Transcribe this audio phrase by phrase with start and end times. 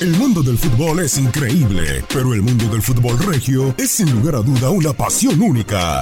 [0.00, 4.36] El mundo del fútbol es increíble, pero el mundo del fútbol regio es sin lugar
[4.36, 6.00] a duda una pasión única.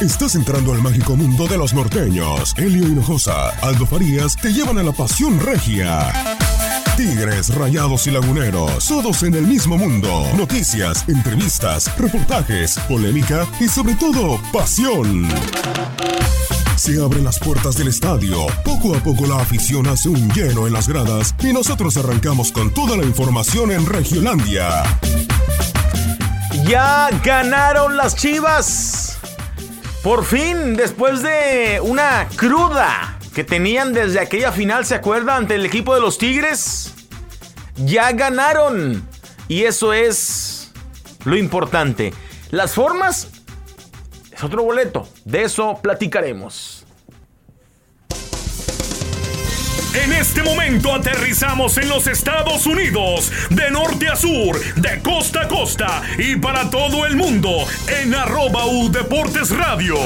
[0.00, 2.54] Estás entrando al mágico mundo de los norteños.
[2.58, 6.12] Elio Hinojosa, Aldo Farías te llevan a la pasión regia.
[6.96, 10.26] Tigres, Rayados y Laguneros, todos en el mismo mundo.
[10.36, 15.26] Noticias, entrevistas, reportajes, polémica y sobre todo, pasión.
[16.88, 18.46] Se abren las puertas del estadio.
[18.64, 22.72] Poco a poco la afición hace un lleno en las gradas y nosotros arrancamos con
[22.72, 24.84] toda la información en Regiolandia.
[26.64, 29.18] Ya ganaron las Chivas.
[30.02, 35.36] Por fin, después de una cruda que tenían desde aquella final, ¿se acuerda?
[35.36, 36.94] Ante el equipo de los Tigres.
[37.76, 39.06] Ya ganaron.
[39.46, 40.72] Y eso es
[41.26, 42.14] lo importante.
[42.50, 43.28] Las formas
[44.32, 45.06] es otro boleto.
[45.26, 46.77] De eso platicaremos.
[49.94, 55.48] En este momento aterrizamos en los Estados Unidos, de norte a sur, de costa a
[55.48, 57.50] costa y para todo el mundo
[57.86, 59.96] en arroba U Deportes Radio.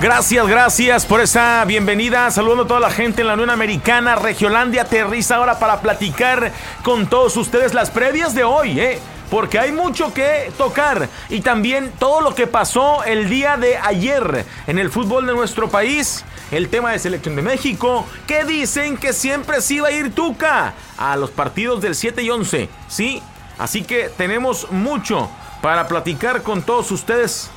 [0.00, 2.30] Gracias, gracias por esa bienvenida.
[2.30, 4.14] Saludando a toda la gente en la Unión Americana.
[4.14, 6.52] Regiolandia aterriza ahora para platicar
[6.84, 9.00] con todos ustedes las previas de hoy, ¿eh?
[9.30, 11.08] Porque hay mucho que tocar.
[11.28, 15.68] Y también todo lo que pasó el día de ayer en el fútbol de nuestro
[15.68, 16.24] país.
[16.50, 18.06] El tema de selección de México.
[18.26, 22.30] Que dicen que siempre sí va a ir Tuca a los partidos del 7 y
[22.30, 22.68] 11.
[22.88, 23.22] Sí,
[23.58, 25.28] así que tenemos mucho
[25.60, 27.50] para platicar con todos ustedes.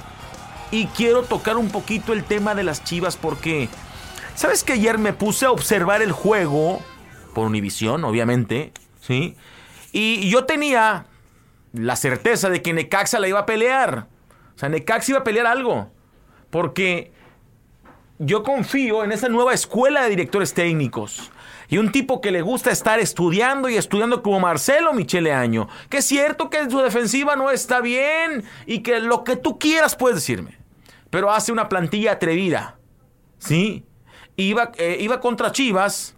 [0.71, 3.69] Y quiero tocar un poquito el tema de las chivas porque...
[4.35, 6.81] ¿Sabes que ayer me puse a observar el juego?
[7.33, 8.71] Por Univisión, obviamente.
[9.01, 9.35] ¿Sí?
[9.91, 11.05] Y yo tenía
[11.73, 14.07] la certeza de que Necaxa la iba a pelear.
[14.55, 15.91] O sea, Necaxa iba a pelear algo.
[16.49, 17.11] Porque
[18.17, 21.31] yo confío en esa nueva escuela de directores técnicos.
[21.69, 25.67] Y un tipo que le gusta estar estudiando y estudiando como Marcelo Michele Año.
[25.89, 29.95] Que es cierto que su defensiva no está bien y que lo que tú quieras
[29.95, 30.57] puedes decirme.
[31.11, 32.77] Pero hace una plantilla atrevida.
[33.37, 33.85] ¿Sí?
[34.35, 36.15] Iba, eh, iba contra Chivas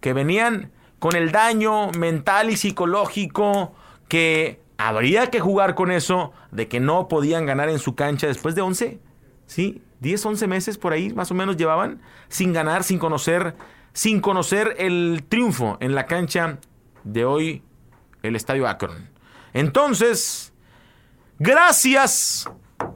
[0.00, 3.72] que venían con el daño mental y psicológico
[4.08, 8.54] que habría que jugar con eso de que no podían ganar en su cancha después
[8.54, 9.00] de 11,
[9.46, 9.82] ¿sí?
[10.00, 13.56] 10, 11 meses por ahí más o menos llevaban sin ganar, sin conocer,
[13.92, 16.58] sin conocer el triunfo en la cancha
[17.02, 17.62] de hoy,
[18.22, 19.10] el Estadio Akron.
[19.52, 20.52] Entonces,
[21.40, 22.48] gracias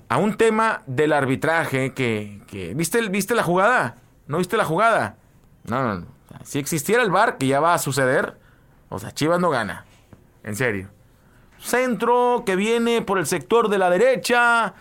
[0.09, 3.97] a un tema del arbitraje que, ¿viste, ¿viste la jugada?
[4.29, 5.17] ¿No viste la jugada?
[5.65, 6.07] No, no, no.
[6.45, 8.39] Si existiera el VAR, que ya va a suceder,
[8.89, 9.85] o sea, Chivas no gana.
[10.45, 10.89] En serio
[11.63, 14.75] centro que viene por el sector de la derecha.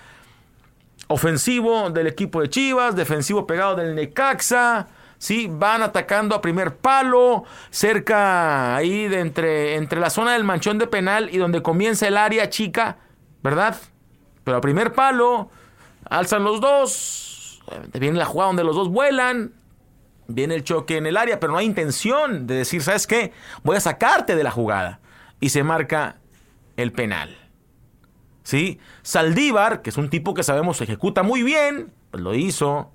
[1.08, 4.88] ofensivo del equipo de Chivas, defensivo pegado del Necaxa.
[5.18, 10.80] Sí, van atacando a primer palo, cerca ahí de entre, entre la zona del manchón
[10.80, 12.98] de penal y donde comienza el área chica,
[13.44, 13.76] ¿verdad?
[14.44, 15.52] Pero a primer palo,
[16.10, 17.62] alzan los dos,
[17.94, 19.54] viene la jugada donde los dos vuelan,
[20.28, 23.32] viene el choque en el área, pero no hay intención de decir, ¿sabes qué?
[23.64, 25.02] Voy a sacarte de la jugada.
[25.40, 26.21] Y se marca
[26.78, 27.38] el penal.
[28.44, 28.80] ¿Sí?
[29.04, 32.92] Saldívar, que es un tipo que sabemos ejecuta muy bien, pues lo hizo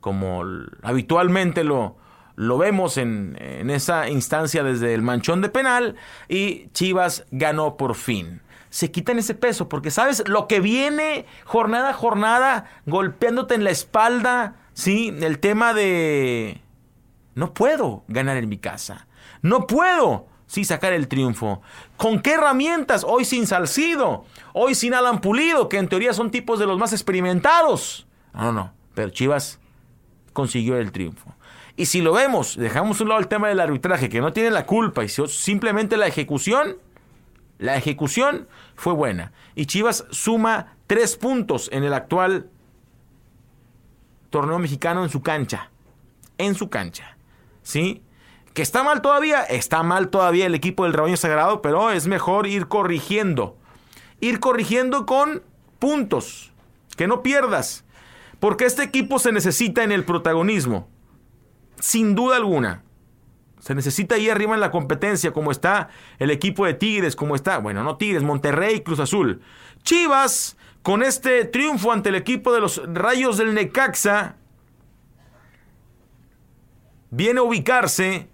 [0.00, 0.44] como
[0.82, 1.96] habitualmente lo,
[2.36, 5.96] lo vemos en, en, esa instancia desde el manchón de penal
[6.28, 8.40] y Chivas ganó por fin.
[8.70, 13.70] Se quitan ese peso porque sabes lo que viene jornada a jornada golpeándote en la
[13.70, 15.14] espalda, ¿sí?
[15.20, 16.60] El tema de
[17.34, 19.06] no puedo ganar en mi casa.
[19.42, 21.62] No puedo sí sacar el triunfo.
[21.96, 23.04] ¿Con qué herramientas?
[23.06, 26.92] Hoy sin Salcido, hoy sin Alan Pulido, que en teoría son tipos de los más
[26.92, 28.06] experimentados.
[28.32, 29.58] No, no, pero Chivas
[30.32, 31.34] consiguió el triunfo.
[31.76, 34.64] Y si lo vemos, dejamos un lado el tema del arbitraje, que no tiene la
[34.64, 36.78] culpa, y simplemente la ejecución,
[37.58, 39.32] la ejecución fue buena.
[39.54, 42.48] Y Chivas suma tres puntos en el actual
[44.30, 45.70] torneo mexicano en su cancha.
[46.38, 47.16] En su cancha.
[47.62, 48.02] ¿Sí?
[48.56, 52.46] Que está mal todavía, está mal todavía el equipo del rebaño sagrado, pero es mejor
[52.46, 53.58] ir corrigiendo.
[54.18, 55.42] Ir corrigiendo con
[55.78, 56.54] puntos.
[56.96, 57.84] Que no pierdas.
[58.40, 60.88] Porque este equipo se necesita en el protagonismo.
[61.80, 62.82] Sin duda alguna.
[63.58, 67.58] Se necesita ahí arriba en la competencia, como está el equipo de Tigres, como está,
[67.58, 69.42] bueno, no Tigres, Monterrey, Cruz Azul.
[69.82, 74.36] Chivas, con este triunfo ante el equipo de los Rayos del Necaxa,
[77.10, 78.30] viene a ubicarse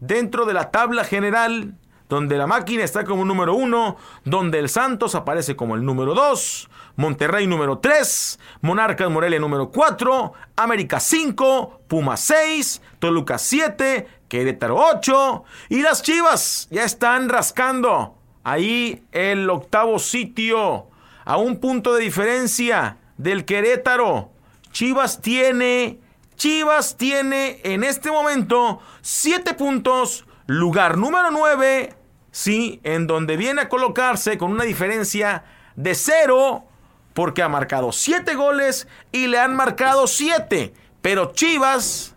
[0.00, 1.74] dentro de la tabla general,
[2.08, 6.68] donde la máquina está como número uno, donde el Santos aparece como el número dos,
[6.98, 15.44] Monterrey número 3, Monarcas Morelia número 4, América 5, Puma 6, Toluca 7, Querétaro 8
[15.68, 20.88] y las Chivas ya están rascando ahí el octavo sitio
[21.24, 24.30] a un punto de diferencia del Querétaro.
[24.72, 26.00] Chivas tiene,
[26.38, 31.94] Chivas tiene en este momento 7 puntos, lugar número 9,
[32.30, 35.44] sí, en donde viene a colocarse con una diferencia
[35.74, 36.64] de 0
[37.12, 40.72] porque ha marcado 7 goles y le han marcado 7.
[41.02, 42.14] Pero Chivas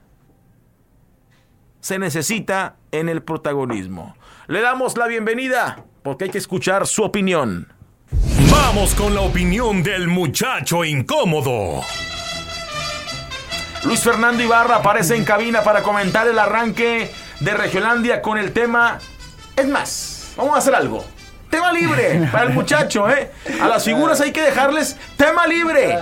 [1.79, 4.15] se necesita en el protagonismo.
[4.47, 7.73] Le damos la bienvenida porque hay que escuchar su opinión.
[8.51, 11.81] Vamos con la opinión del muchacho incómodo.
[13.83, 18.99] Luis Fernando Ibarra aparece en cabina para comentar el arranque de Regiolandia con el tema...
[19.55, 21.03] Es más, vamos a hacer algo.
[21.49, 23.29] Tema libre para el muchacho, ¿eh?
[23.61, 25.97] A las figuras hay que dejarles tema libre.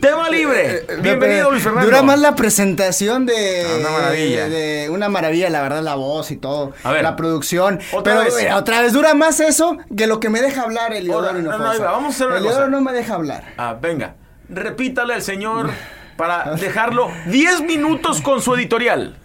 [0.00, 0.74] Tema libre.
[0.78, 1.86] Eh, eh, Bienvenido, Luis Fernando.
[1.86, 3.64] Dura más la presentación de.
[3.64, 4.48] Ah, una maravilla.
[4.48, 6.72] De, una maravilla, la verdad, la voz y todo.
[6.82, 7.04] A ver.
[7.04, 7.78] La producción.
[7.92, 8.34] Otra Pero vez.
[8.36, 11.80] mira, otra vez dura más eso que lo que me deja hablar Hola, no, no,
[11.80, 12.70] vamos a hacer una Eliodoro cosa.
[12.70, 13.44] no me deja hablar.
[13.56, 14.16] Ah, venga.
[14.48, 15.70] Repítale al señor
[16.18, 19.16] para dejarlo 10 minutos con su editorial.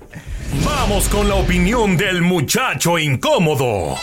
[0.63, 3.98] Vamos con la opinión del muchacho incómodo.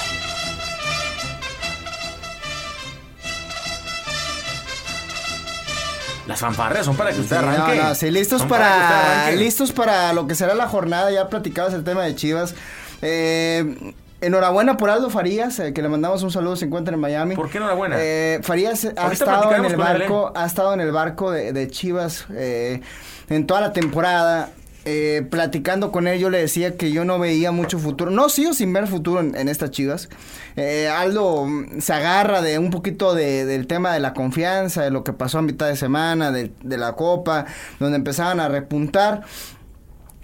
[6.26, 7.76] Las fanfarrias son para que usted Sí, arranque.
[7.76, 9.36] No, no, sí, listos Son para, que usted arranque.
[9.36, 11.10] listos para lo que será la jornada.
[11.10, 12.54] Ya platicabas el tema de Chivas.
[13.02, 17.34] Eh, enhorabuena por Aldo Farías, eh, que le mandamos un saludo, se encuentra en Miami.
[17.36, 17.96] ¿Por qué enhorabuena?
[17.98, 21.52] Eh, Farías ha Ahorita estado en el él, barco, ha estado en el barco de,
[21.52, 22.80] de Chivas eh,
[23.28, 24.50] en toda la temporada.
[24.86, 28.10] Eh, platicando con él, yo le decía que yo no veía mucho futuro.
[28.10, 30.08] No sigo sin ver futuro en, en estas chivas.
[30.56, 34.90] Eh, Aldo mm, se agarra de un poquito de- del tema de la confianza, de
[34.90, 37.44] lo que pasó a mitad de semana, de, de la copa,
[37.78, 39.20] donde empezaban a repuntar.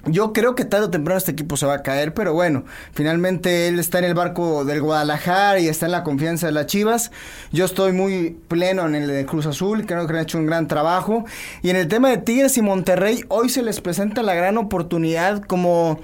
[0.08, 3.66] Yo creo que tarde o temprano este equipo se va a caer, pero bueno, finalmente
[3.66, 7.10] él está en el barco del Guadalajara y está en la confianza de las Chivas.
[7.50, 10.68] Yo estoy muy pleno en el de Cruz Azul, creo que han hecho un gran
[10.68, 11.24] trabajo.
[11.62, 15.42] Y en el tema de Tigres y Monterrey, hoy se les presenta la gran oportunidad
[15.42, 16.00] como,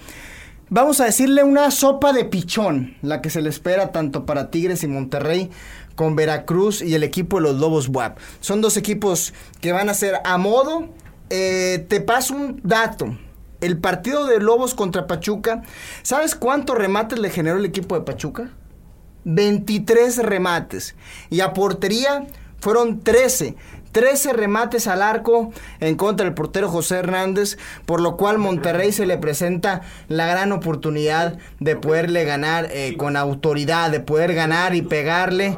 [0.68, 4.82] vamos a decirle, una sopa de pichón, la que se le espera tanto para Tigres
[4.82, 5.48] y Monterrey
[5.94, 8.18] con Veracruz y el equipo de los Lobos WAP.
[8.40, 10.88] Son dos equipos que van a ser a modo.
[11.30, 13.16] Eh, te paso un dato.
[13.62, 15.62] El partido de Lobos contra Pachuca,
[16.02, 18.50] ¿sabes cuántos remates le generó el equipo de Pachuca?
[19.24, 20.96] 23 remates.
[21.30, 22.26] Y a portería
[22.58, 23.54] fueron 13.
[23.92, 29.06] 13 remates al arco en contra del portero José Hernández, por lo cual Monterrey se
[29.06, 34.82] le presenta la gran oportunidad de poderle ganar eh, con autoridad, de poder ganar y
[34.82, 35.56] pegarle.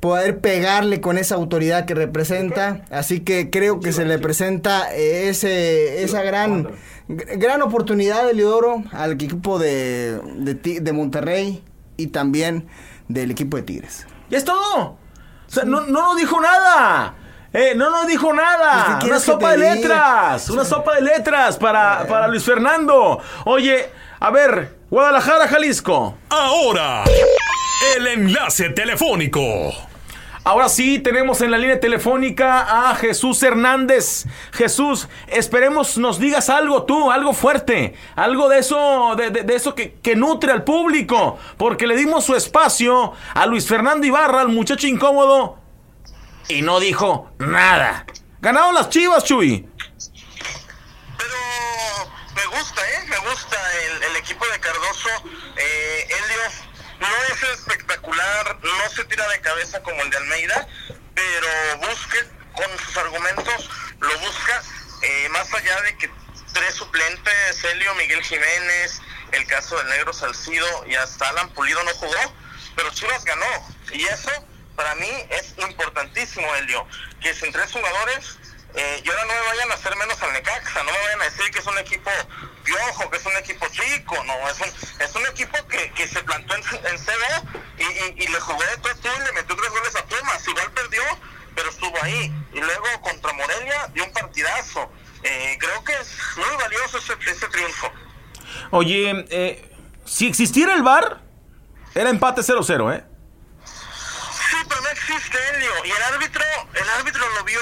[0.00, 2.82] Poder pegarle con esa autoridad que representa.
[2.90, 6.70] Así que creo que se le presenta ese, esa gran,
[7.08, 11.62] gran oportunidad de Leodoro al equipo de, de, Monterrey
[11.96, 12.66] y también
[13.08, 14.06] del equipo de Tigres.
[14.30, 14.96] ¡Ya es todo!
[15.46, 17.14] O sea, no, no nos dijo nada.
[17.52, 18.86] Eh, no nos dijo nada.
[18.86, 19.74] Pues, ¿qué Una sopa de diga?
[19.74, 20.50] letras.
[20.50, 23.20] Una sopa de letras para, para Luis Fernando.
[23.44, 23.90] Oye,
[24.20, 26.16] a ver, Guadalajara, Jalisco.
[26.30, 27.04] Ahora,
[27.96, 29.89] el enlace telefónico.
[30.42, 34.24] Ahora sí, tenemos en la línea telefónica a Jesús Hernández.
[34.52, 40.16] Jesús, esperemos nos digas algo tú, algo fuerte, algo de eso, de, eso que, que
[40.16, 45.58] nutre al público, porque le dimos su espacio a Luis Fernando Ibarra, al muchacho incómodo,
[46.48, 48.06] y no dijo nada.
[48.40, 49.68] Ganaron las chivas, Chuy.
[51.18, 53.04] Pero me gusta, ¿eh?
[53.10, 55.10] Me gusta el, el equipo de Cardoso.
[57.00, 60.68] No es espectacular, no se tira de cabeza como el de Almeida,
[61.14, 62.18] pero busque
[62.54, 64.62] con sus argumentos, lo busca,
[65.02, 66.10] eh, más allá de que
[66.52, 69.00] tres suplentes, Helio, Miguel Jiménez,
[69.32, 72.34] el caso del Negro Salcido y hasta Alan Pulido no jugó,
[72.76, 73.46] pero Chivas ganó.
[73.92, 74.30] Y eso
[74.76, 76.86] para mí es importantísimo, Helio,
[77.20, 78.38] que sin tres jugadores
[78.74, 81.24] eh, y ahora no me vayan a hacer menos al Necaxa, no me vayan a
[81.24, 82.10] decir que es un equipo
[82.64, 86.22] piojo, que es un equipo chico, no, es un, es un equipo que, que se
[86.22, 89.70] plantó en, en CB y, y, y le jugó de todo y le metió tres
[89.70, 91.02] goles a Pumas, igual perdió,
[91.54, 92.32] pero estuvo ahí.
[92.52, 94.90] Y luego contra Morelia dio un partidazo.
[95.22, 97.92] Eh, creo que es muy valioso ese, ese triunfo.
[98.70, 101.20] Oye, eh, si existiera el VAR,
[101.94, 103.04] era empate 0-0, ¿eh?
[103.64, 105.70] Sí, pero no existe Helio.
[105.84, 106.42] Y el árbitro,
[106.74, 107.60] el árbitro lo vio,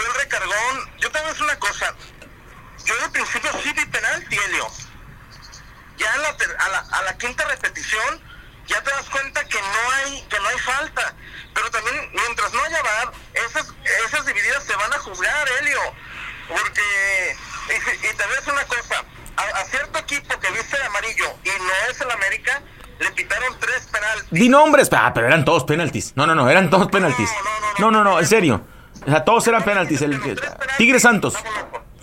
[0.00, 0.90] el recargón.
[0.98, 1.94] Yo te voy a decir una cosa.
[2.84, 4.66] Yo al principio sí vi penalti, Helio.
[5.98, 8.20] Ya a la, a la, a la quinta repetición,
[8.66, 11.14] ya te das cuenta que no hay, que no hay falta.
[11.54, 13.72] Pero también, mientras no haya VAR, esas,
[14.06, 15.80] esas divididas se van a juzgar, Helio.
[16.48, 17.36] Porque,
[17.68, 19.04] y, y te voy a decir una cosa,
[19.36, 22.62] a, a cierto equipo que viste de amarillo y no es el América,
[22.98, 24.28] le pitaron tres penaltis.
[24.30, 26.12] Di nombres, ah, pero eran todos penaltis.
[26.16, 27.30] No, no, no, eran todos penaltis.
[27.78, 28.66] No, no, no, en serio.
[29.06, 30.00] O sea, todos eran penaltis.
[30.02, 30.20] El,
[30.78, 31.34] Tigre Santos.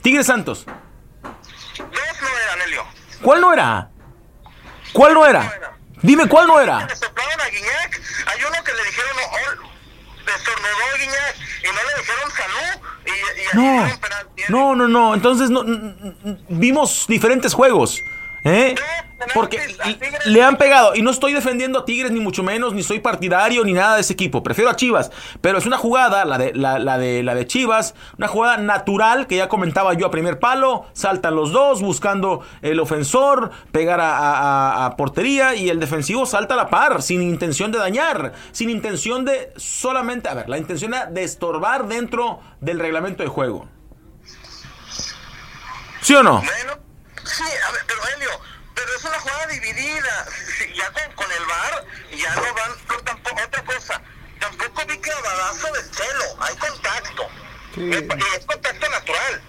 [0.01, 0.65] Tigre Santos.
[0.65, 1.85] Dos
[2.21, 2.83] no eran, Helio.
[3.21, 3.89] ¿Cuál no era?
[4.93, 5.73] ¿Cuál no era?
[6.01, 6.85] Dime cuál no era.
[6.85, 8.01] Le soplaron a Guiñac.
[8.27, 9.11] Hay uno que le dijeron,
[10.25, 12.81] destornudó a Guiñac y no le dijeron salud.
[13.05, 14.43] Y, No, penalti.
[14.49, 15.13] no, no, no.
[15.13, 15.63] Entonces no,
[16.49, 18.01] vimos diferentes juegos.
[18.45, 18.73] ¿Eh?
[19.33, 19.59] Porque
[20.25, 20.95] le han pegado.
[20.95, 24.01] Y no estoy defendiendo a Tigres, ni mucho menos, ni soy partidario, ni nada de
[24.01, 24.41] ese equipo.
[24.43, 25.11] Prefiero a Chivas.
[25.41, 29.27] Pero es una jugada, la de, la, la de, la de Chivas, una jugada natural
[29.27, 30.85] que ya comentaba yo a primer palo.
[30.93, 36.25] Saltan los dos buscando el ofensor, pegar a, a- a- a portería y el defensivo
[36.25, 40.29] salta a la par, sin intención de dañar, sin intención de solamente.
[40.29, 43.67] A ver, la intención era de estorbar dentro del reglamento de juego.
[46.01, 46.37] ¿Sí o no?
[46.41, 46.79] Bueno,
[47.29, 48.41] sí, a ver, pero Helio,
[48.75, 50.25] pero es una jugada dividida.
[50.75, 52.71] Ya con, con el VAR, ya no van.
[52.87, 54.01] Pero tampoco, otra cosa,
[54.39, 56.37] tampoco vi clavadazo de celo.
[56.41, 57.29] Hay contacto.
[57.75, 57.89] Sí.
[57.91, 59.41] Es, y es contacto natural.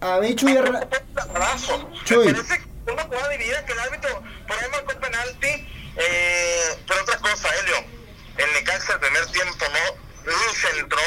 [0.00, 1.90] A, a- mí, Chuy, Clavadazo.
[2.04, 2.26] Chuy.
[2.28, 5.72] Me parece que una jugada dividida que el árbitro por ahí marcó penalti.
[5.98, 7.76] Eh, pero otra cosa, Helio,
[8.38, 10.98] el Necaxa el primer tiempo no ni se entró.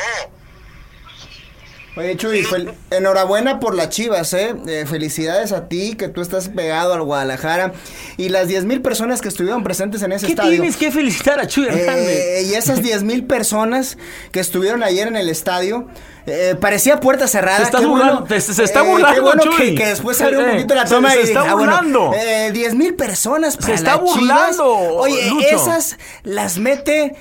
[2.00, 2.48] Oye, Chuy,
[2.92, 4.56] enhorabuena por las chivas, ¿eh?
[4.68, 7.74] Eh, Felicidades a ti, que tú estás pegado al Guadalajara.
[8.16, 10.52] Y las 10 mil personas que estuvieron presentes en ese ¿Qué estadio.
[10.52, 12.08] tienes que felicitar a Chuy Hernández?
[12.08, 13.98] Eh, y esas 10 mil personas
[14.32, 15.88] que estuvieron ayer en el estadio,
[16.26, 17.58] eh, parecía puerta cerrada.
[17.58, 19.58] Se está burlando, bueno, te- se está eh, qué burlando, bueno Chuy.
[19.58, 21.56] que, que después se abrió un poquito la se- toma se y está dije, ah,
[21.56, 22.14] bueno, burlando.
[22.16, 24.16] eh, 10 mil personas para está las Chivas.
[24.58, 24.66] burlando,
[24.96, 25.48] Oye, Lucho.
[25.50, 27.16] esas las mete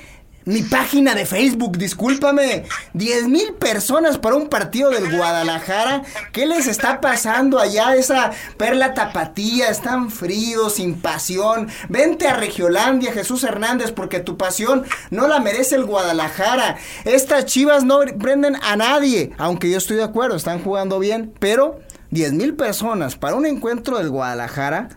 [0.49, 2.63] mi página de Facebook, discúlpame.
[2.93, 6.01] 10 mil personas para un partido del Guadalajara.
[6.31, 7.95] ¿Qué les está pasando allá?
[7.95, 11.67] Esa perla tapatía, están fríos, sin pasión.
[11.87, 16.77] Vente a Regiolandia, Jesús Hernández, porque tu pasión no la merece el Guadalajara.
[17.05, 21.79] Estas chivas no prenden a nadie, aunque yo estoy de acuerdo, están jugando bien, pero
[22.09, 24.89] 10 mil personas para un encuentro del Guadalajara,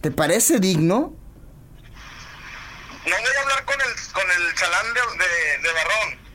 [0.00, 1.17] ¿te parece digno?
[3.08, 6.28] No voy a hablar con el, con el chalán de, de, de Barrón.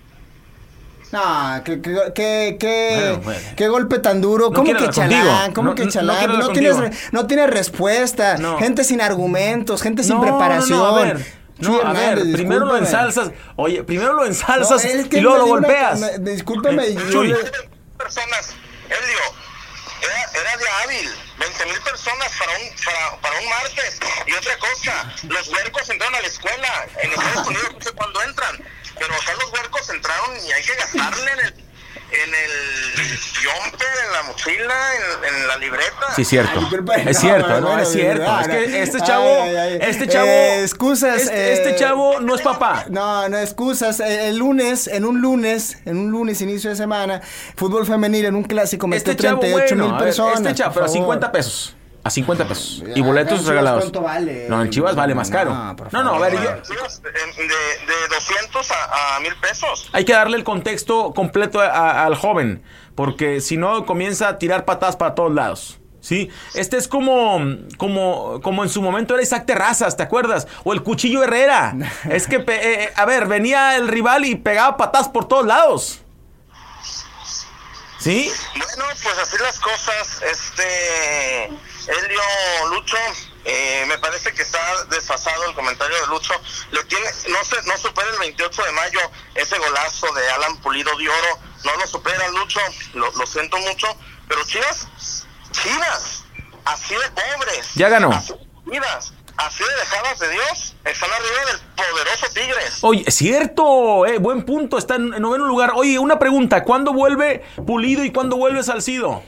[1.11, 3.39] No, que, que, que, que- Bueno, bueno.
[3.55, 4.49] qué golpe tan duro.
[4.49, 5.19] No ¿Cómo que chalán?
[5.21, 5.53] contigo.
[5.53, 6.27] ¿Cómo No- que no- no chalán?
[6.27, 8.37] No, hablar tienes, no tienes respuesta.
[8.37, 8.57] No.
[8.57, 10.79] Gente sin argumentos, gente sin No, preparación.
[10.79, 11.43] No, no, a ver.
[11.59, 11.93] No, a
[12.33, 13.29] primero lo ensalzas.
[13.57, 15.99] Oye, primero lo ensalzas No, es que y luego lo dio una- golpeas.
[15.99, 17.27] me- discúlpame, Eh, yo Chuy.
[17.27, 17.35] le-
[17.97, 18.55] personas,
[18.87, 19.19] Helio,
[20.01, 21.09] era, era de hábil,
[21.43, 23.99] 20 mil personas para un, para, para un martes.
[24.25, 28.23] Y otra cosa, los huercos entraron a la escuela, en Estados Unidos no sé cuándo
[28.23, 28.63] entran.
[28.97, 31.53] pero acá los huercos entraron y hay que gastarle en el,
[32.11, 36.13] en el jumper, en la mochila, en, en la libreta.
[36.15, 36.59] Sí, es cierto.
[37.05, 38.39] Es cierto, no, es cierto.
[38.41, 41.21] Es que este chavo, este chavo, Eh, excusas.
[41.23, 42.85] este, este eh, chavo no es papá.
[42.89, 43.99] No, no excusas.
[43.99, 47.21] Eh, El lunes, en un lunes, en un lunes inicio de semana,
[47.55, 50.39] fútbol femenil en un clásico metió Este chavo, 38 bueno, mil a ver, personas.
[50.41, 51.01] este chavo, pero a favor.
[51.01, 51.75] 50 pesos.
[52.05, 52.83] A 50 pesos.
[52.95, 53.79] Y Ah, boletos en Chivas, regalados.
[53.83, 54.47] ¿cuánto vale?
[54.49, 55.53] No, en Chivas vale más caro.
[55.53, 59.89] No, por No, no, a ver, yo, de, de 200 a, a 1000 pesos.
[59.93, 62.61] hay que darle el contexto completo a- a- al joven,
[62.95, 65.79] porque si no comienza a tirar patadas para todos lados.
[66.01, 66.29] ¿Sí?
[66.53, 67.39] Este es como,
[67.77, 70.49] como, como en su momento era Isaac Terrazas, ¿te acuerdas?
[70.65, 71.73] O el Cuchillo Herrera.
[72.11, 76.01] Es que, pe- eh, a ver, venía el rival y pegaba patadas por todos lados.
[77.99, 78.29] ¿Sí?
[78.57, 80.21] Bueno, pues así las cosas.
[80.29, 81.49] Este
[81.87, 82.21] Helio
[82.69, 82.97] Lucho,
[83.45, 86.33] eh, me parece que está desfasado el comentario de Lucho.
[86.71, 88.99] Le tiene, no se, no supera el 28 de mayo
[89.35, 91.39] ese golazo de Alan Pulido de oro.
[91.63, 92.59] No lo supera Lucho,
[92.93, 93.87] lo, lo siento mucho.
[94.27, 94.87] Pero Chivas,
[95.51, 96.23] Chivas,
[96.65, 97.73] así de pobres.
[97.75, 98.11] Ya ganó.
[98.11, 102.77] Así de Chivas, así de dejadas de Dios, están arriba del poderoso Tigres.
[102.81, 105.73] Oye, es cierto, eh, buen punto, está en noveno lugar.
[105.75, 109.23] Oye, una pregunta, ¿cuándo vuelve Pulido y cuándo vuelve Salcido?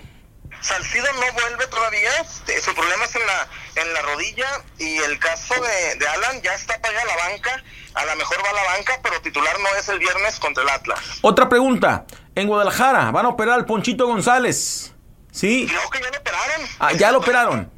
[0.66, 3.48] Salcido no vuelve todavía, su problema es en la,
[3.84, 4.48] en la rodilla
[4.80, 8.16] y el caso de, de Alan ya está para ir a la banca, a lo
[8.16, 11.00] mejor va a la banca, pero titular no es el viernes contra el Atlas.
[11.22, 14.92] Otra pregunta, en Guadalajara van a operar al Ponchito González,
[15.32, 15.68] ¿sí?
[15.70, 16.62] Creo que ya lo operaron.
[16.80, 17.72] Ah, ya lo operaron,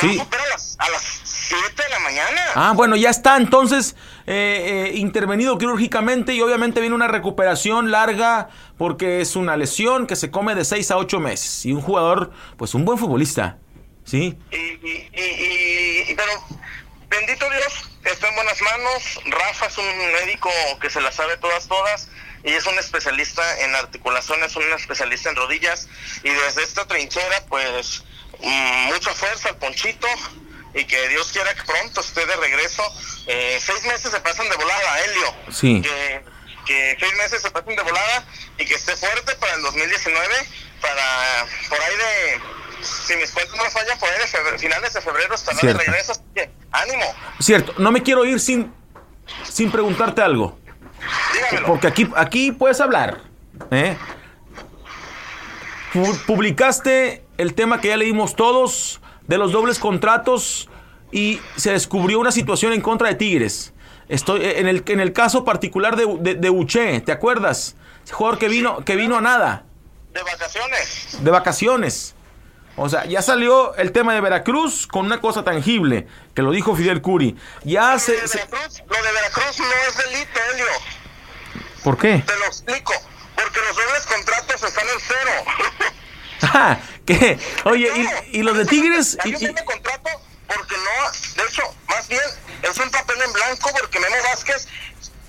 [0.00, 0.18] sí.
[0.20, 2.40] Opera a las, a las 7 de la mañana.
[2.54, 3.96] Ah, bueno, ya está entonces
[4.26, 8.48] eh, eh, intervenido quirúrgicamente y obviamente viene una recuperación larga
[8.78, 11.64] porque es una lesión que se come de 6 a 8 meses.
[11.66, 13.58] Y un jugador, pues un buen futbolista,
[14.04, 14.38] ¿sí?
[14.50, 16.32] Y, y, y- y- pero
[17.08, 19.20] bendito Dios, está en buenas manos.
[19.26, 22.08] Rafa es un médico que se la sabe todas, todas.
[22.42, 25.88] Y es un especialista en articulaciones, un especialista en rodillas.
[26.22, 28.04] Y desde esta trinchera, pues,
[28.44, 30.06] mucha fuerza al Ponchito.
[30.76, 32.82] Y que Dios quiera que pronto esté de regreso.
[33.28, 35.34] Eh, seis meses se pasan de volada, Helio.
[35.52, 35.80] Sí.
[35.80, 36.24] Que,
[36.66, 38.26] que seis meses se pasen de volada
[38.58, 40.34] y que esté fuerte para el 2019.
[40.80, 45.00] Para por ahí de si mis cuentas no fallan, por ahí de febrero- finales de
[45.00, 45.78] febrero estará Cierto.
[45.78, 46.12] de regreso.
[46.12, 47.04] así que, ánimo,
[47.40, 48.74] Cierto, no me quiero ir sin,
[49.44, 50.58] sin preguntarte algo.
[51.32, 51.68] dígamelo.
[51.68, 53.20] Porque aquí, aquí puedes hablar.
[53.70, 53.96] ¿eh?
[55.92, 60.68] Pu- Publicaste el tema que ya leímos todos de los dobles contratos
[61.12, 63.72] y se descubrió una situación en contra de Tigres.
[64.08, 67.76] Estoy eh, en el, en el caso particular de, de, de Uche, ¿te acuerdas?
[68.04, 69.64] Ese jugador que vino, que vino a nada,
[70.12, 71.18] De vacaciones.
[71.20, 72.14] de vacaciones.
[72.76, 76.74] O sea, ya salió el tema de Veracruz con una cosa tangible, que lo dijo
[76.74, 77.36] Fidel Curi.
[77.62, 78.12] Ya Lo se...
[78.20, 80.66] de se- Veracruz, lo de Veracruz no es delito, Helio.
[81.84, 82.18] ¿Por qué?
[82.26, 82.92] Te lo explico.
[83.36, 85.30] Porque los dobles contratos están en cero.
[86.52, 87.38] Ah, ¿Qué?
[87.64, 87.90] Oye,
[88.32, 89.16] y, y los de Tigres...
[89.24, 90.10] Y- y- contrato
[90.46, 92.20] porque no, de hecho, más bien
[92.62, 94.68] es un papel en blanco porque Memo Vázquez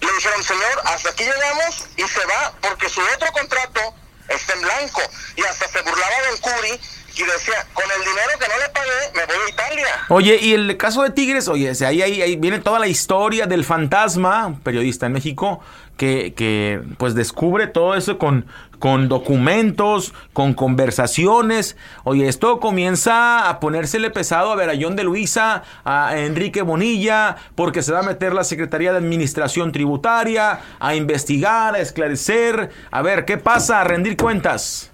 [0.02, 3.82] le dijeron, señor, hasta aquí llegamos y se va porque su otro contrato
[4.28, 5.02] está en blanco.
[5.38, 6.80] Y hasta se burlaba del Curi
[7.18, 9.88] y decía, con el dinero que no le pagué, me voy a Italia.
[10.10, 13.64] Oye, y el caso de Tigres, oye, ahí, ahí, ahí viene toda la historia del
[13.64, 15.64] fantasma, periodista en México,
[15.98, 18.46] que, que pues descubre todo eso con,
[18.80, 21.78] con documentos, con conversaciones.
[22.04, 27.92] Oye, esto comienza a ponérsele pesado a Verayón de Luisa, a Enrique Bonilla, porque se
[27.92, 33.38] va a meter la Secretaría de Administración Tributaria a investigar, a esclarecer, a ver qué
[33.38, 34.92] pasa, a rendir cuentas.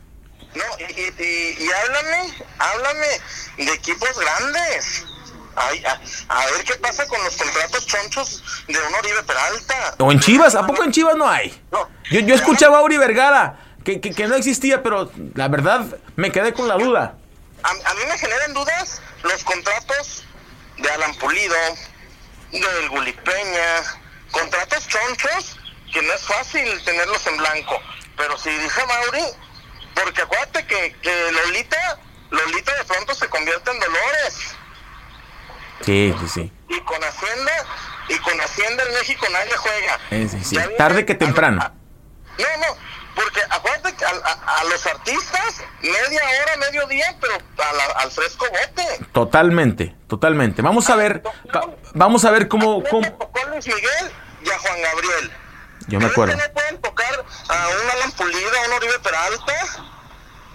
[0.54, 3.08] No, y, y, y háblame, háblame
[3.58, 5.06] de equipos grandes.
[5.56, 9.96] Ay, a, a ver qué pasa con los contratos chonchos de un Oribe Peralta.
[10.00, 11.62] O en Chivas, ¿a poco en Chivas no hay?
[11.72, 11.90] No.
[12.10, 15.86] Yo, yo escuchaba a Uri Vergara, que, que, que no existía, pero la verdad
[16.16, 17.16] me quedé con la duda.
[17.64, 20.24] A, a mí me generan dudas los contratos
[20.78, 21.56] de Alan Pulido,
[22.52, 24.00] del Gulipeña,
[24.32, 25.58] contratos chonchos
[25.94, 27.78] que no es fácil tenerlos en blanco.
[28.18, 29.26] Pero si dice Mauri,
[29.96, 34.56] porque acuérdate que, que Lolita, Lolita de pronto se convierte en Dolores.
[35.84, 36.52] Sí, sí, sí.
[36.70, 37.52] Y con Hacienda,
[38.10, 40.00] y con Hacienda en México nadie juega.
[40.12, 40.58] Eh, sí, sí.
[40.78, 41.62] Tarde que temprano.
[41.62, 41.72] a-
[42.38, 42.78] no, no,
[43.16, 49.06] porque acuérdate que a, los artistas, media hora, medio día, pero la- al fresco bote.
[49.12, 50.62] Totalmente, totalmente.
[50.62, 51.22] Vamos a ver,
[51.56, 54.12] va- vamos a ver cómo, cómo- a Luis Miguel
[54.44, 55.32] y a Juan Gabriel.
[55.88, 56.38] Yo me ¿Crees acuerdo.
[56.38, 59.54] no pueden tocar a un Alan Pulido, a un Oribe Peralta?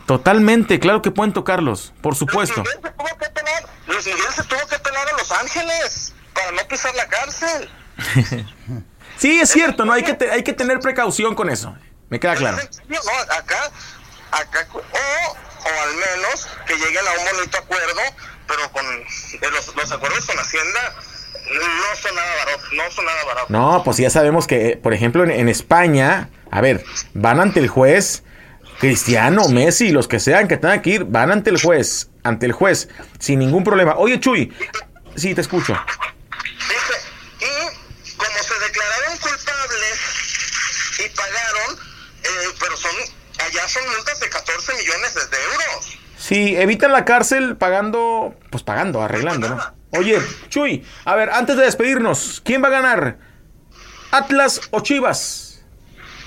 [0.07, 2.63] Totalmente, claro que pueden tocarlos, por supuesto.
[2.63, 6.13] Luis Miguel se tuvo que pelar, Luis Miguel se tuvo que pelar a Los Ángeles
[6.35, 7.71] para no pisar la cárcel.
[9.19, 11.75] Sí, es cierto, no hay que, te- hay que tener precaución con eso.
[12.11, 12.59] Me queda claro.
[12.87, 12.99] No,
[13.35, 13.71] acá,
[14.31, 18.01] acá, o, o al menos que lleguen a un bonito acuerdo,
[18.47, 20.95] pero con eh, los, los acuerdos con Hacienda
[21.51, 23.51] no son nada baratos, no son nada baratos.
[23.51, 27.69] No, pues ya sabemos que, por ejemplo, en, en España, a ver, van ante el
[27.69, 28.23] juez,
[28.81, 32.53] Cristiano, Messi, los que sean que tengan que ir, van ante el juez, ante el
[32.53, 33.95] juez, sin ningún problema.
[33.97, 34.53] Oye, Chuy,
[35.15, 35.73] sí, te escucho.
[36.69, 36.95] Dice,
[37.41, 40.01] y como se declararon culpables
[41.05, 41.79] y pagaron,
[42.25, 42.91] eh, pero son,
[43.39, 45.99] allá son multas de 14 millones de euros.
[46.19, 49.77] Sí, evitan la cárcel pagando, pues pagando, arreglando, ¿no?
[49.99, 53.19] Oye, Chuy, a ver, antes de despedirnos, ¿quién va a ganar?
[54.11, 55.63] ¿Atlas o Chivas?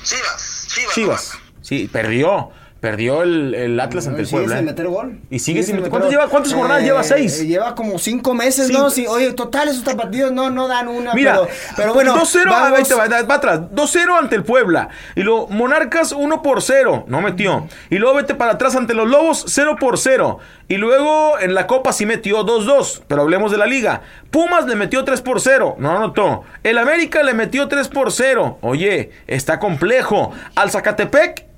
[0.03, 0.93] Chivas, Chivas.
[0.95, 1.31] Chivas.
[1.61, 2.51] Sí, perdió.
[2.79, 4.55] Perdió el, el Atlas ante el Sigue Puebla.
[4.57, 4.71] sin ¿eh?
[4.71, 5.19] meter gol.
[5.29, 6.15] Y sigue sin meter- meter ¿Cuántas gol.
[6.17, 7.03] lleva- cuántas jornadas lleva?
[7.03, 7.41] ¿Seis?
[7.41, 8.79] eh, Lleva como cinco meses, Cinco.
[8.83, 8.89] ¿no?
[8.89, 11.13] Sí, oye, total, esos partidos no, no dan una.
[11.13, 12.15] Mira, pero, pero bueno.
[12.15, 13.59] 2-0, ah, vamos- te va, va atrás.
[13.73, 14.87] 2-0 ante el Puebla.
[15.15, 17.03] Y luego Monarcas 1 por 0.
[17.07, 17.67] No metió.
[17.89, 20.39] Y luego vete para atrás ante los Lobos 0 por 0.
[20.69, 23.01] Y luego en la Copa sí metió 2-2.
[23.07, 24.03] Pero hablemos de la Liga.
[24.31, 25.75] Pumas le metió 3 por 0.
[25.79, 26.43] No anotó.
[26.63, 28.57] El América le metió 3 por 0.
[28.61, 30.31] Oye, está complejo.
[30.55, 31.48] Al Zacatepec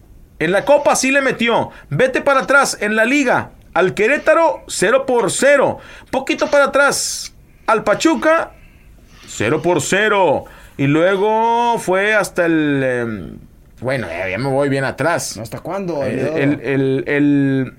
[0.41, 1.69] en la Copa sí le metió.
[1.89, 3.51] Vete para atrás en la Liga.
[3.73, 5.77] Al Querétaro 0 por 0.
[6.09, 7.33] Poquito para atrás.
[7.67, 8.51] Al Pachuca
[9.27, 10.43] 0 por 0.
[10.77, 12.83] Y luego fue hasta el.
[12.83, 13.37] em,
[13.79, 15.37] bueno, ya, me voy bien atrás.
[15.37, 16.03] ¿Hasta cuándo?
[16.03, 17.73] El, el- el- el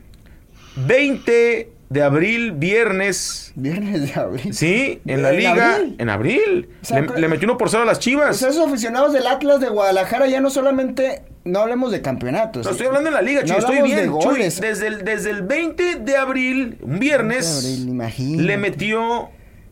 [0.76, 3.52] 20 de abril, viernes.
[3.54, 4.54] Viernes de abril.
[4.54, 5.74] Sí, en la ¿En liga.
[5.74, 5.96] abril?
[5.98, 6.68] En abril.
[6.82, 8.38] O sea, le, metió uno por cero a las chivas.
[8.40, 11.22] Pues esos aficionados del Atlas de Guadalajara ya no solamente.
[11.44, 12.64] No hablemos de campeonatos.
[12.64, 14.20] No, estoy hablando en la liga, No Chuy, estoy hablamos de bien.
[14.20, 14.24] Chuy.
[14.32, 14.60] goles.
[14.60, 19.28] desde, el, desde el 20 de abril, un viernes, Abril, le metió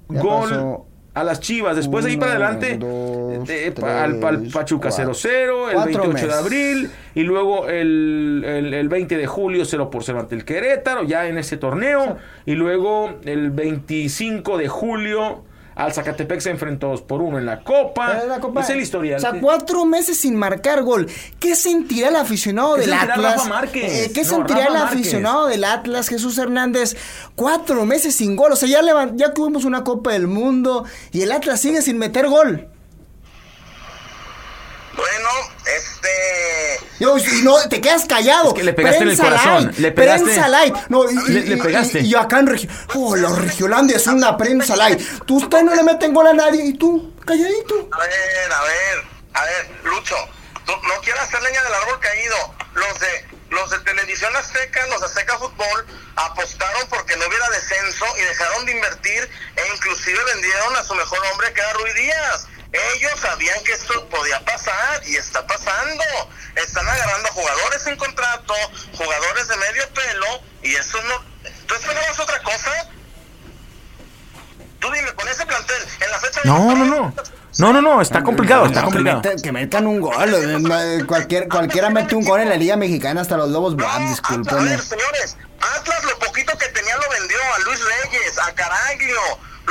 [0.09, 0.87] Ya gol pasó.
[1.15, 1.77] a las chivas.
[1.77, 5.13] Después ahí Uno, para adelante, dos, eh, pa- al, al tres, Pachuca cuatro.
[5.15, 6.33] 0-0, el Cuatro 28 de meses.
[6.35, 11.05] abril, y luego el, el- el 20 de julio 0 por 0 ante el Querétaro,
[11.05, 12.17] ya en ese torneo.
[12.47, 15.45] Y luego el 25 de julio.
[15.75, 18.23] Al Zacatepec se enfrentó 2 por 1 en la Copa.
[18.29, 19.19] La Copa- Es el historial.
[19.19, 21.07] O sea, cuatro meses sin marcar gol.
[21.39, 23.49] ¿Qué sentirá el aficionado ¿Qué del Atlas?
[23.49, 23.65] Rafa?
[23.75, 24.99] Eh, ¿Qué No, sentirá Rafa el Márquez.
[25.01, 26.97] aficionado del Atlas, Jesús Hernández?
[27.35, 28.53] Cuatro meses sin gol.
[28.53, 28.81] O sea, ya,
[29.15, 32.69] ya tuvimos una Copa del Mundo y el Atlas sigue sin meter gol.
[35.01, 35.29] Bueno,
[35.65, 36.81] este.
[36.99, 38.49] Yo, y no, te quedas callado.
[38.49, 40.75] Es que le pegaste en el corazón, light, le pegaste- Prensa light.
[40.89, 42.01] No, y, Le- y- le y- pegaste.
[42.01, 42.71] Y, y acá en Regio.
[42.95, 45.01] Oh, los Regiolandia es una prensa light.
[45.27, 47.89] Tú, usted no le meten gol a nadie y tú, calladito.
[47.93, 50.17] A ver, a ver, a ver, Lucho,
[50.67, 52.37] tú no quieras hacer leña del árbol caído.
[52.75, 58.05] Los de los de Televisión Azteca, los de Azteca Fútbol, apostaron porque no hubiera descenso
[58.17, 62.47] y dejaron de invertir e inclusive vendieron a su mejor hombre que era Rui Díaz.
[62.73, 66.05] Ellos sabían que esto podía pasar y está pasando.
[66.55, 68.55] Están agarrando jugadores en contrato,
[68.97, 70.27] jugadores de medio pelo
[70.63, 71.15] y eso no...
[71.67, 72.71] ¿Tú esperabas otra cosa?
[74.79, 77.15] Tú dime, con ese plantel, en la fecha de No, no, no.
[77.59, 79.17] No, no, no, está complicado, está Que complicado.
[79.23, 80.35] metan, que metan un gol.
[80.35, 84.23] eh, ma- Cualquier, cualquiera mete un gol en la Liga Mexicana, hasta los Lobos Browns,
[84.25, 89.21] A ver, señores, Atlas lo poquito que tenía lo vendió a Luis Reyes, a Caraglio,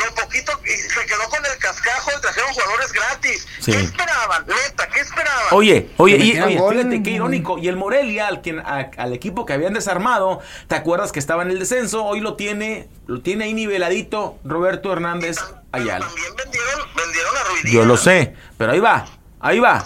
[0.05, 3.47] lo poquito y se quedó con el cascajo y trajeron jugadores gratis.
[3.59, 3.71] Sí.
[3.71, 4.45] ¿Qué esperaban?
[4.47, 5.43] Neta, ¿qué esperaban?
[5.51, 7.57] Oye, oye, y, oye, fíjate qué irónico.
[7.57, 11.43] Y el Morelia, al, quien, a- al equipo que habían desarmado, ¿te acuerdas que estaba
[11.43, 12.03] en el descenso?
[12.05, 15.37] Hoy lo tiene, lo tiene ahí niveladito Roberto Hernández
[15.71, 16.05] Ayala.
[16.07, 19.05] También vendieron, vendieron a Ruiz Yo lo sé, pero ahí va,
[19.39, 19.83] ahí va,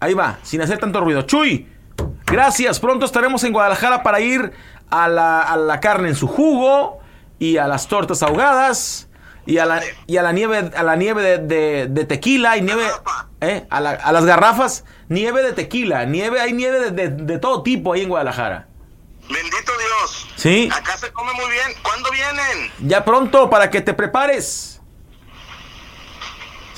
[0.00, 1.22] ahí va, sin hacer tanto ruido.
[1.22, 1.68] Chuy,
[2.26, 2.80] gracias.
[2.80, 4.52] Pronto estaremos en Guadalajara para ir
[4.90, 6.98] a la, a la carne en su jugo
[7.38, 9.06] y a las tortas ahogadas
[9.50, 12.62] y a la, y a la nieve, a la nieve de, de- de tequila y
[12.62, 12.86] nieve,
[13.40, 13.66] ¿eh?
[13.70, 17.92] a, la- a las garrafas, nieve de tequila, nieve, hay nieve de, de- todo tipo
[17.92, 18.68] ahí en Guadalajara.
[19.28, 20.28] Bendito Dios.
[20.36, 20.68] Sí.
[20.72, 21.68] Acá se come muy bien.
[21.82, 22.72] ¿Cuándo vienen?
[22.80, 24.80] Ya pronto para que te prepares.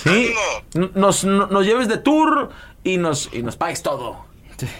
[0.03, 0.35] Sí.
[0.75, 2.51] Nos, no- nos lleves de tour
[2.83, 4.27] y nos, y nos pagues todo.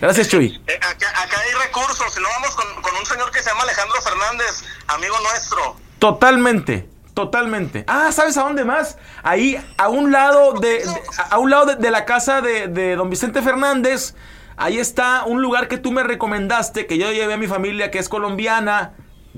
[0.01, 0.63] Gracias, Chuy.
[0.67, 2.13] Eh, acá, acá hay recursos.
[2.13, 5.77] Si no vamos con, con un señor que se llama Alejandro Fernández, amigo nuestro.
[5.99, 7.85] Totalmente, totalmente.
[7.87, 8.97] Ah, ¿sabes a dónde más?
[9.23, 12.97] Ahí, a un lado de, de- a un lado de, de la casa de, de
[12.97, 14.15] don Vicente Fernández,
[14.57, 17.99] ahí está un lugar que tú me recomendaste, que yo llevé a mi familia, que
[17.99, 18.93] es colombiana,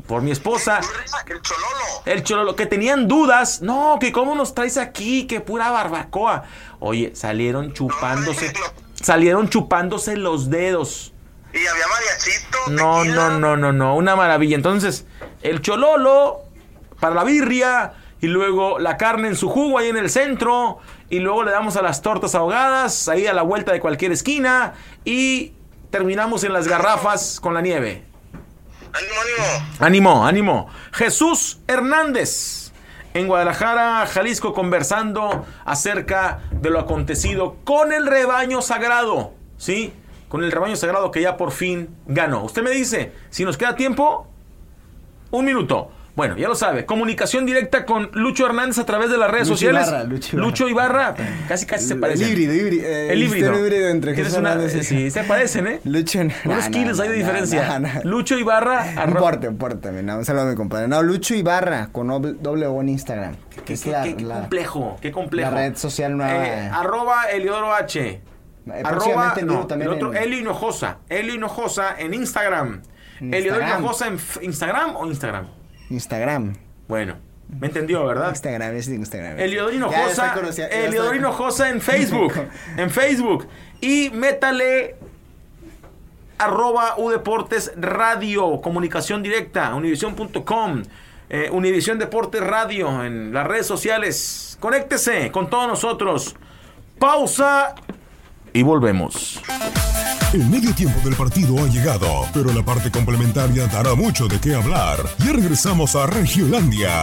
[0.06, 0.80] por mi esposa.
[1.26, 2.02] El Chololo.
[2.04, 3.62] El Chololo, que tenían dudas.
[3.62, 6.44] No, que cómo nos traes aquí, que pura barbacoa.
[6.80, 8.52] Oye, salieron chupándose.
[9.00, 11.12] Salieron chupándose los dedos.
[11.52, 12.58] Y había mariachito.
[12.70, 13.94] No, no, no, no, no.
[13.94, 14.56] Una maravilla.
[14.56, 15.06] Entonces,
[15.42, 16.43] el Chololo
[17.05, 20.79] para la birria y luego la carne en su jugo ahí en el centro
[21.11, 24.73] y luego le damos a las tortas ahogadas ahí a la vuelta de cualquier esquina
[25.05, 25.53] y
[25.90, 28.05] terminamos en las garrafas con la nieve.
[28.95, 29.67] Ánimo, ánimo.
[29.81, 30.69] Ánimo, ánimo.
[30.93, 32.73] Jesús Hernández
[33.12, 39.35] en Guadalajara, Jalisco, conversando acerca de lo acontecido con el rebaño sagrado.
[39.59, 39.93] ¿Sí?
[40.31, 42.45] Con el rebaño sagrado que ya por fin ganó.
[42.45, 44.27] Usted me dice, si nos queda tiempo,
[45.33, 45.90] un minuto.
[46.16, 46.87] Bueno, ya lo sabe.
[46.87, 49.88] Comunicación directa con Lucho Hernández a través de las redes Lucho sociales.
[49.88, 51.14] Ibarra, Lucho Ibarra.
[51.16, 51.27] Ibarra.
[51.48, 52.29] Casi, casi se El parecen.
[52.29, 53.53] híbrido, híbrido, eh, El híbrido.
[53.53, 55.81] el híbrido entre Jesús una- Hernández Sí, se parecen, ¿eh?
[55.85, 56.20] Lucho.
[56.20, 58.00] Unos nah, kilos nah, hay de nah, diferencia.
[58.05, 58.92] Lucho Ibarra.
[58.94, 60.07] No arro- importa, importa también.
[60.07, 60.87] No, un saludo a mi compadre.
[60.87, 62.07] No, Lucho Ibarra con
[62.40, 63.35] doble, O en Instagram.
[63.50, 65.50] Qué, Que es qué- la- qué- qué la- complejo, qué complejo.
[65.50, 66.46] la red social nueva.
[66.46, 68.00] Eh, arroba Eliodoro H.
[68.00, 68.20] Eh,
[68.85, 70.98] Arroba, no, también el otro, en- Hinojosa.
[71.09, 72.83] Elio Hinojosa en Instagram.
[73.20, 73.66] En Eliodoro.
[73.66, 75.48] Hinojosa en Instagram o Instagram.
[75.90, 76.55] Instagram.
[76.88, 77.16] Bueno,
[77.49, 78.31] me entendió, ¿verdad?
[78.31, 79.38] Instagram, es Instagram.
[79.38, 80.35] Eliodoro Hinojosa.
[80.70, 82.33] Eliodoro Hinojosa en Facebook.
[82.77, 83.47] en Facebook.
[83.81, 84.97] Y métale
[86.38, 90.83] arroba Udeportes Radio, comunicación directa, univision.com,
[91.31, 94.57] eh, Univisión Deportes Radio en las redes sociales.
[94.61, 96.35] Conéctese con todos nosotros.
[96.99, 97.75] Pausa
[98.53, 99.40] y volvemos.
[100.35, 104.57] El medio tiempo del partido ha llegado, pero la parte complementaria dará mucho de qué
[104.57, 104.99] hablar.
[105.18, 107.03] Ya regresamos a Regiolandia.